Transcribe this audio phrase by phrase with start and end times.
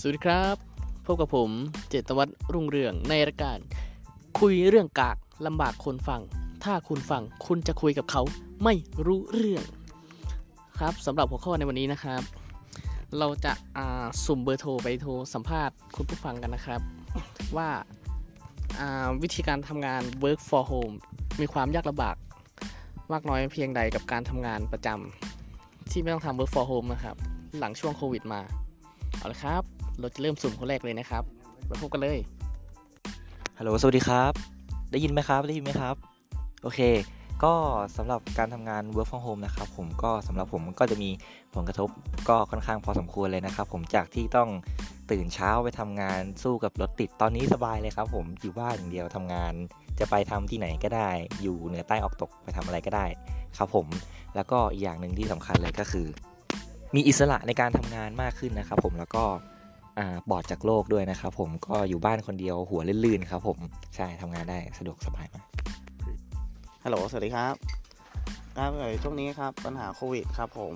[0.00, 0.56] สวัสดีครับ
[1.06, 1.50] พบกับผม
[1.88, 3.58] เจตวัฒน์รุ่งเรืองในรายการ
[4.38, 6.20] คุยเรื่องกากลำบากคนฟัง
[6.64, 8.22] ถ้าคุณฟังคุณจะคุยกับเขา
[8.64, 8.74] ไม่
[9.06, 9.64] รู้เรื่อง
[10.78, 12.22] ครับสำหรับหัวข้อในวันนี้นะครับ
[13.18, 16.80] เราจะาสุ่มเบอร์โทรไปโทรสัมภาษณ์คุณผู้ฟังกันนะครับ
[17.56, 17.68] ว่า
[18.80, 20.94] อ่าวิธีการทำงาน work for home
[21.40, 22.16] มีความยากลำบาก
[23.12, 27.16] มากน้อยเพียงใดกับการทำงานประจำที่ไม่ต้องทำ work for home นะครับ
[27.58, 28.40] หลังช่วงโควิดมา
[29.18, 31.22] เอาละครับ เราจะเริ่มสุ่มคนแรกเลยนะครับ
[31.66, 32.18] ไปพบกันเลย
[33.58, 34.32] ฮัลโหล สวัสดีครับ
[34.92, 35.94] ได้ยินไหมครับ ได้ยินไหมครับ
[36.62, 36.80] โอเค
[37.44, 37.54] ก็
[37.96, 41.10] สำหรับการทำงาน work from home นะครับ ผมก็สำหรับผมก็จะมี
[41.54, 41.88] ผลกระทบ
[42.28, 44.48] ก็ค่อนข้างพอสมควรเลยนะครับ ผมจากที่ต้อง
[45.10, 49.52] ตื่นเช้าไปทำงานสู้กับรถติดตอนนี้สบายเลยครับ ผมอยู่บ้านอย่างเดียวทำงาน
[49.98, 51.10] จะไปทำที่ไหนก็ได้
[51.42, 53.06] อยู่เหนือใต้ออกตกไปทำอะไรก็ได้
[53.58, 53.86] ครับผม
[54.34, 56.06] แล้วก็อีกอย่างหนึ่งที่สำคัญเลยก็คือ
[56.94, 59.24] มีอิสระในการทำงานมากขึ้นนะครับ ผมแล้วก็
[60.28, 63.58] ปลอดจากโลกด้วยนะครับผมก็อยู่บ้านคนเดียวหัวลื่นๆครับผม
[63.96, 65.44] ใช่ทำงานได้สะดวกสบายมาก
[66.84, 67.54] ฮัลโหลสวัสดีครับ
[68.56, 68.70] ครับ
[69.02, 70.74] ช่วงนี้ครับปัญหาโควิดครับผม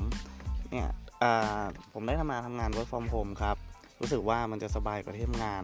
[0.70, 0.88] เนี่ย
[1.22, 3.56] อ่าผมได้ทำงานทำงาน work from home ครับ
[4.00, 5.62] รู้สึกว่ามันจะสบายกว่าที่ทำงาน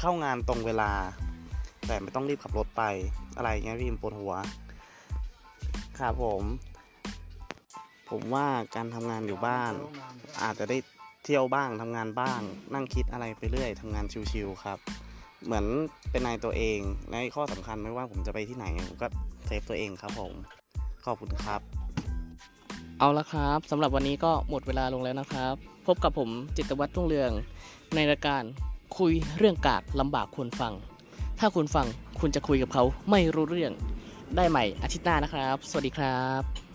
[0.00, 0.92] เข้างานตรงเวลา
[1.86, 2.82] แต่ไม่ต้องรีบขับรถไป
[3.36, 4.34] อะไรเงี้ยพี่ปวดหัว
[6.00, 6.42] ครับผม
[8.10, 9.72] ผมว่าการทำงานอยู่บ้าน
[10.42, 10.76] อาจจะได้
[11.24, 12.40] เที่ยวบ้างทำงานบ้าง
[12.74, 14.78] นั่งคิดอะไรไปเรื่อยทำงานชิวๆครับ
[15.44, 15.66] เหมือน
[16.10, 19.08] เป็นนายตัวเองและข้อสำคัญไม่ว่าผมจะไปที่ไหนผมก็
[19.46, 20.32] เซฟตัวเองครับผม
[21.04, 21.60] ขอบคุณครับ
[22.98, 25.54] เอาละครับสำหรับวันนี้ก็หมดเวลาลงแล้วนะครับ
[25.86, 27.30] พบกับผมจิตวัฒน์รุ่งเรือง
[27.94, 28.42] ในรายการ
[28.98, 30.72] คุยเรื่องกากลำบากคนฟัง
[31.38, 31.86] ถ้าคุณฟัง
[32.20, 33.72] คุณจะคุยกับเขาไม่รู้เรื่อง
[34.36, 36.67] ได้ใหม่อาทิตย์หน้านะครับ สวัสดีครับ